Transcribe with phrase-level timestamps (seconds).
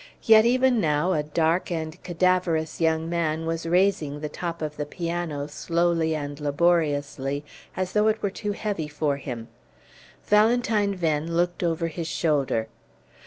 [0.23, 4.85] Yet even now a dark and cadaverous young man was raising the top of the
[4.87, 7.45] piano, slowly and laboriously,
[7.77, 9.47] as though it were too heavy for him.
[10.25, 12.67] Valentine Venn looked over his shoulder.